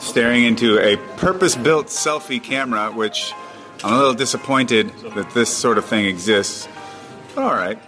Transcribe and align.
staring 0.00 0.44
into 0.44 0.78
a 0.78 0.96
purpose 1.16 1.54
built 1.54 1.86
selfie 1.86 2.42
camera, 2.42 2.90
which 2.90 3.32
I'm 3.84 3.92
a 3.92 3.96
little 3.96 4.14
disappointed 4.14 4.90
that 5.14 5.30
this 5.30 5.54
sort 5.54 5.78
of 5.78 5.84
thing 5.84 6.06
exists. 6.06 6.68
But 7.34 7.44
all 7.44 7.54
right. 7.54 7.78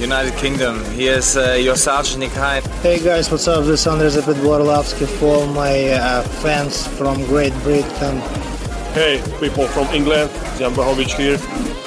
United 0.00 0.34
Kingdom. 0.34 0.84
Here's 0.92 1.36
uh, 1.36 1.54
your 1.54 1.76
Sergeant 1.76 2.20
Nick 2.20 2.32
Hein. 2.32 2.62
Hey 2.82 3.02
guys, 3.02 3.30
what's 3.30 3.48
up? 3.48 3.64
This 3.64 3.80
is 3.80 3.86
Andrei 3.86 4.08
Zapid 4.08 4.36
for 5.18 5.46
my 5.46 5.88
uh, 5.88 6.22
fans 6.22 6.86
from 6.86 7.24
Great 7.24 7.54
Britain. 7.62 8.53
Hey, 8.94 9.20
people 9.40 9.66
from 9.66 9.88
England, 9.88 10.30
Jan 10.56 10.72
Blachowicz 10.72 11.16
here. 11.16 11.36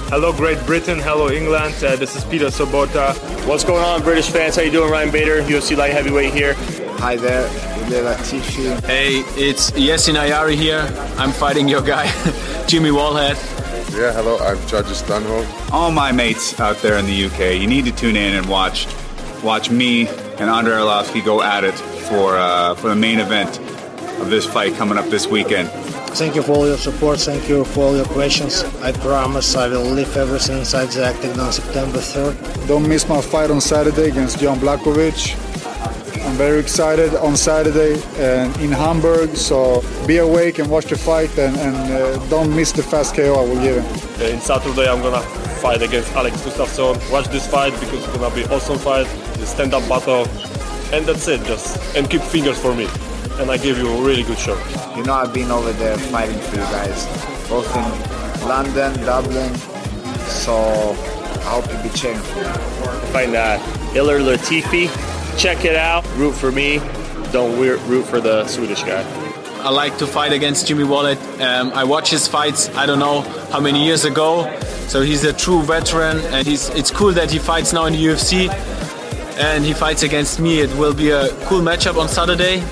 Hello, 0.10 0.34
Great 0.34 0.60
Britain. 0.66 1.00
Hello, 1.00 1.30
England. 1.30 1.74
Uh, 1.82 1.96
this 1.96 2.18
is 2.18 2.26
Peter 2.26 2.48
Sobotta. 2.48 3.16
What's 3.48 3.64
going 3.64 3.82
on, 3.82 4.02
British 4.02 4.30
fans? 4.30 4.58
How 4.58 4.64
you 4.64 4.72
doing? 4.72 4.92
Ryan 4.92 5.10
Bader, 5.10 5.42
UFC 5.44 5.78
light 5.78 5.94
heavyweight 5.94 6.34
here. 6.34 6.56
Hi 7.00 7.16
there, 7.16 7.48
Latifi. 7.88 8.84
Hey, 8.84 9.20
it's 9.42 9.72
Jessin 9.72 10.16
Ayari 10.16 10.56
here. 10.56 10.82
I'm 11.18 11.32
fighting 11.32 11.70
your 11.70 11.82
guy, 11.82 12.08
Jimmy 12.68 12.90
Wallhead. 12.90 13.36
Yeah, 13.98 14.12
hello, 14.12 14.38
I'm 14.40 14.58
Josh 14.68 15.02
Barnett. 15.04 15.72
All 15.72 15.92
my 15.92 16.12
mates 16.12 16.60
out 16.60 16.76
there 16.80 16.98
in 16.98 17.06
the 17.06 17.26
UK, 17.28 17.62
you 17.62 17.68
need 17.68 17.86
to 17.86 17.94
tune 17.94 18.18
in 18.18 18.36
and 18.36 18.50
watch 18.50 18.86
watch 19.42 19.72
me 19.72 20.08
and 20.10 20.50
Andrei 20.50 20.74
Arlovski 20.74 21.24
go 21.24 21.42
at 21.42 21.64
it 21.64 21.76
for 22.10 22.38
uh, 22.38 22.76
for 22.76 22.90
the 22.90 22.98
main 22.98 23.20
event 23.20 23.60
of 24.20 24.30
this 24.30 24.46
fight 24.46 24.74
coming 24.76 24.98
up 24.98 25.06
this 25.06 25.26
weekend. 25.26 25.70
Thank 26.18 26.34
you 26.34 26.42
for 26.42 26.54
all 26.54 26.66
your 26.66 26.78
support. 26.78 27.20
Thank 27.20 27.48
you 27.48 27.64
for 27.64 27.82
all 27.82 27.96
your 27.96 28.06
questions. 28.06 28.64
I 28.82 28.92
promise 28.92 29.56
I 29.56 29.68
will 29.68 29.84
leave 29.84 30.18
everything 30.18 30.58
inside 30.58 30.88
the 30.88 31.08
octagon 31.08 31.40
on 31.40 31.52
September 31.52 32.00
3rd. 32.00 32.68
Don't 32.68 32.90
miss 32.90 33.08
my 33.08 33.22
fight 33.22 33.52
on 33.52 33.62
Saturday 33.62 34.10
against 34.10 34.40
Jan 34.40 34.58
Blachowicz. 34.58 35.36
I'm 36.26 36.36
very 36.36 36.60
excited 36.60 37.14
on 37.14 37.38
Saturday 37.38 38.02
and 38.16 38.58
in 38.58 38.72
Hamburg. 38.72 39.36
So 39.36 39.84
be 40.08 40.18
awake 40.18 40.58
and 40.58 40.68
watch 40.72 40.86
the 40.86 40.98
fight 40.98 41.38
and, 41.38 41.56
and 41.56 41.76
uh, 41.94 42.18
don't 42.30 42.56
miss 42.56 42.72
the 42.72 42.82
fast 42.82 43.16
KO 43.16 43.36
I 43.36 43.42
will 43.48 43.62
give 43.62 43.86
him. 43.86 44.32
In 44.34 44.42
Saturday, 44.42 44.90
I'm 44.90 45.04
gonna 45.04 45.22
fight 45.62 45.84
against 45.84 46.12
Alex 46.14 46.42
Gustafsson. 46.42 47.12
Watch 47.12 47.28
this 47.28 47.46
fight 47.46 47.74
because 47.80 48.04
it's 48.04 48.18
gonna 48.18 48.34
be 48.34 48.44
awesome 48.46 48.80
fight. 48.80 49.06
The 49.38 49.46
stand-up 49.46 49.88
battle, 49.88 50.26
and 50.92 51.06
that's 51.06 51.28
it. 51.28 51.44
Just 51.44 51.96
and 51.96 52.10
keep 52.10 52.24
fingers 52.24 52.60
for 52.60 52.74
me, 52.74 52.88
and 53.40 53.52
I 53.52 53.58
give 53.58 53.78
you 53.78 53.88
a 53.90 54.04
really 54.04 54.24
good 54.24 54.38
show. 54.38 54.58
You 54.96 55.04
know 55.04 55.14
I've 55.14 55.34
been 55.34 55.52
over 55.52 55.72
there 55.74 55.98
fighting 55.98 56.40
for 56.40 56.56
you 56.56 56.62
guys, 56.64 57.06
both 57.48 57.68
in 57.76 58.48
London, 58.48 58.94
Dublin. 59.06 59.54
So 60.28 60.56
I 60.56 61.50
hope 61.50 61.72
you'll 61.72 61.84
be 61.84 61.90
cheering 61.90 62.20
for 62.20 62.40
me. 62.40 63.12
Fighting 63.14 63.36
uh, 63.36 63.60
Ilir 63.94 64.20
Latifi. 64.20 64.88
Check 65.38 65.66
it 65.66 65.76
out. 65.76 66.06
Root 66.16 66.34
for 66.34 66.52
me. 66.52 66.80
Don't 67.32 67.60
root 67.60 68.06
for 68.06 68.20
the 68.20 68.48
Swedish 68.48 68.84
guy. 68.84 69.04
I 69.62 69.70
like 69.70 69.98
to 69.98 70.08
fight 70.08 70.34
against 70.34 70.68
Jimmy 70.68 70.84
Wallhead. 70.84 71.18
Um, 71.42 71.72
I 71.74 71.84
watch 71.84 72.10
his 72.10 72.28
fights. 72.28 72.70
I 72.70 72.86
don't 72.86 73.00
know 73.00 73.22
how 73.52 73.60
many 73.60 73.84
years 73.86 74.06
ago. 74.06 74.50
So 74.88 75.02
he's 75.02 75.24
a 75.26 75.34
true 75.34 75.62
veteran, 75.62 76.20
and 76.34 76.48
he's. 76.48 76.70
It's 76.70 76.90
cool 76.92 77.12
that 77.14 77.30
he 77.32 77.40
fights 77.40 77.74
now 77.74 77.86
in 77.86 77.94
the 77.94 78.04
UFC, 78.06 78.50
and 79.38 79.66
he 79.66 79.74
fights 79.74 80.04
against 80.04 80.40
me. 80.40 80.62
It 80.62 80.70
will 80.78 80.94
be 80.94 81.10
a 81.12 81.30
cool 81.46 81.62
matchup 81.62 81.98
on 82.00 82.08
Saturday. 82.08 82.64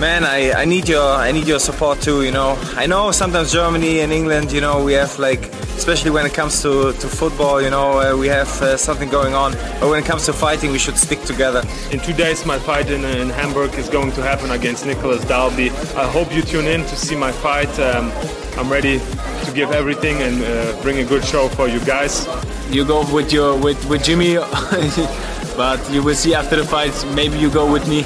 Man, 0.00 0.22
I, 0.22 0.52
I 0.52 0.64
need 0.64 0.88
your 0.88 1.02
I 1.02 1.32
need 1.32 1.48
your 1.48 1.58
support 1.58 2.00
too. 2.00 2.22
You 2.22 2.30
know, 2.30 2.56
I 2.76 2.86
know 2.86 3.10
sometimes 3.10 3.52
Germany 3.52 3.98
and 3.98 4.12
England. 4.12 4.52
You 4.52 4.60
know, 4.60 4.84
we 4.84 4.92
have 4.92 5.18
like, 5.18 5.40
especially 5.76 6.12
when 6.12 6.24
it 6.24 6.32
comes 6.32 6.62
to, 6.62 6.92
to 6.92 7.08
football. 7.08 7.60
You 7.60 7.70
know, 7.70 7.98
uh, 7.98 8.16
we 8.16 8.28
have 8.28 8.48
uh, 8.62 8.76
something 8.76 9.08
going 9.08 9.34
on. 9.34 9.54
But 9.80 9.90
when 9.90 10.00
it 10.00 10.06
comes 10.06 10.24
to 10.26 10.32
fighting, 10.32 10.70
we 10.70 10.78
should 10.78 10.96
stick 10.96 11.20
together. 11.22 11.64
In 11.90 11.98
two 11.98 12.12
days, 12.12 12.46
my 12.46 12.60
fight 12.60 12.90
in, 12.90 13.04
in 13.04 13.28
Hamburg 13.30 13.74
is 13.74 13.88
going 13.88 14.12
to 14.12 14.22
happen 14.22 14.52
against 14.52 14.86
Nicolas 14.86 15.24
Dalby. 15.24 15.70
I 15.96 16.06
hope 16.08 16.32
you 16.32 16.42
tune 16.42 16.66
in 16.66 16.82
to 16.82 16.96
see 16.96 17.16
my 17.16 17.32
fight. 17.32 17.76
Um, 17.80 18.12
I'm 18.56 18.70
ready 18.70 19.00
to 19.00 19.52
give 19.52 19.72
everything 19.72 20.22
and 20.22 20.44
uh, 20.44 20.80
bring 20.80 20.98
a 20.98 21.04
good 21.04 21.24
show 21.24 21.48
for 21.48 21.66
you 21.66 21.80
guys. 21.80 22.28
You 22.70 22.84
go 22.84 23.04
with 23.12 23.32
your 23.32 23.58
with 23.58 23.84
with 23.88 24.04
Jimmy, 24.04 24.36
but 25.56 25.80
you 25.90 26.04
will 26.04 26.14
see 26.14 26.34
after 26.36 26.54
the 26.54 26.64
fight. 26.64 26.94
Maybe 27.16 27.36
you 27.36 27.50
go 27.50 27.66
with 27.72 27.88
me. 27.88 28.04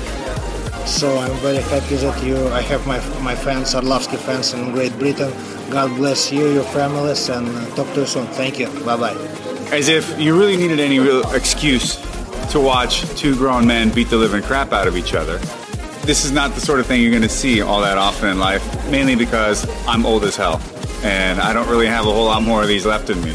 So 0.86 1.18
I'm 1.18 1.36
very 1.38 1.62
happy 1.62 1.96
that 1.96 2.22
you, 2.22 2.36
I 2.48 2.60
have 2.62 2.86
my 2.86 2.98
my 3.20 3.34
fans, 3.34 3.74
Arlovski 3.74 4.18
fans 4.18 4.52
in 4.52 4.72
Great 4.72 4.96
Britain. 4.98 5.32
God 5.70 5.96
bless 5.96 6.30
you, 6.32 6.48
your 6.52 6.64
families, 6.64 7.28
and 7.28 7.48
uh, 7.48 7.74
talk 7.76 7.92
to 7.94 8.00
you 8.00 8.06
soon. 8.06 8.26
Thank 8.28 8.58
you. 8.58 8.68
Bye 8.84 8.96
bye. 8.96 9.16
As 9.72 9.88
if 9.88 10.18
you 10.20 10.38
really 10.38 10.56
needed 10.56 10.80
any 10.80 10.98
real 10.98 11.22
excuse 11.32 11.96
to 12.52 12.60
watch 12.60 13.02
two 13.16 13.34
grown 13.36 13.66
men 13.66 13.90
beat 13.90 14.10
the 14.10 14.16
living 14.16 14.42
crap 14.42 14.72
out 14.72 14.86
of 14.86 14.96
each 14.96 15.14
other. 15.14 15.38
This 16.04 16.24
is 16.24 16.32
not 16.32 16.54
the 16.54 16.60
sort 16.60 16.80
of 16.80 16.86
thing 16.86 17.00
you're 17.00 17.10
going 17.10 17.22
to 17.22 17.28
see 17.28 17.62
all 17.62 17.80
that 17.80 17.96
often 17.96 18.28
in 18.28 18.38
life, 18.38 18.62
mainly 18.90 19.14
because 19.14 19.66
I'm 19.86 20.04
old 20.04 20.24
as 20.24 20.36
hell 20.36 20.60
and 21.02 21.40
I 21.40 21.52
don't 21.52 21.68
really 21.68 21.86
have 21.86 22.06
a 22.06 22.12
whole 22.12 22.26
lot 22.26 22.42
more 22.42 22.62
of 22.62 22.68
these 22.68 22.86
left 22.86 23.10
in 23.10 23.22
me. 23.22 23.32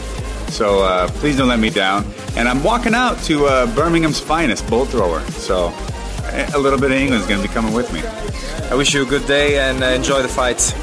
So 0.49 0.83
uh, 0.83 1.07
please 1.09 1.37
don't 1.37 1.49
let 1.49 1.59
me 1.59 1.69
down. 1.69 2.05
And 2.35 2.47
I'm 2.47 2.63
walking 2.63 2.93
out 2.93 3.21
to 3.23 3.45
uh, 3.45 3.75
Birmingham's 3.75 4.19
finest 4.19 4.67
Bolt 4.69 4.89
Thrower. 4.89 5.21
So 5.31 5.73
a 6.53 6.57
little 6.57 6.79
bit 6.79 6.91
of 6.91 6.97
England's 6.97 7.27
going 7.27 7.41
to 7.41 7.47
be 7.47 7.53
coming 7.53 7.73
with 7.73 7.91
me. 7.93 8.01
I 8.69 8.75
wish 8.75 8.93
you 8.93 9.03
a 9.03 9.05
good 9.05 9.25
day 9.27 9.59
and 9.59 9.83
uh, 9.83 9.87
enjoy 9.87 10.21
the 10.21 10.27
fights. 10.27 10.73